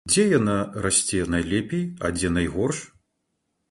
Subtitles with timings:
[0.09, 2.77] Дзе яна расце найлепей, а дзе найгорш?